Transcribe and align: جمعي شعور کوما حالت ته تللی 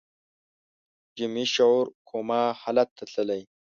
جمعي 1.17 1.45
شعور 1.55 1.85
کوما 2.09 2.41
حالت 2.61 2.89
ته 2.97 3.03
تللی 3.13 3.41